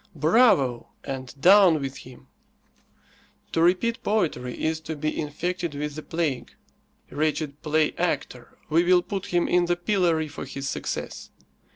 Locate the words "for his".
10.27-10.67